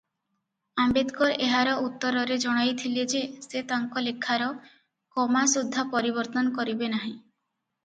[0.83, 4.49] "ଆମ୍ବେଦକର ଏହାର ଉତ୍ତରରେ ଜଣାଇଥିଲେ ଯେ ସେ ତାଙ୍କ ଲେଖାର
[5.19, 7.17] "କମା ସୁଦ୍ଧା ପରିବର୍ତ୍ତନ କରିବେ ନାହିଁ"।"